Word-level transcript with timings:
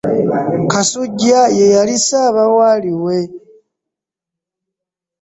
Kasujja 0.71 1.41
ye 1.57 1.65
yali 1.75 1.95
Ssaabawaali 1.99 2.91
we. 3.03 3.17